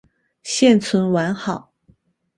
[0.41, 1.71] 现存完好。